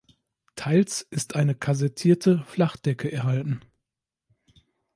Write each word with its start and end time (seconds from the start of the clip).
Teils 0.55 1.03
ist 1.11 1.35
eine 1.35 1.53
kassettierte 1.53 2.43
Flachdecke 2.45 3.11
erhalten. 3.11 3.61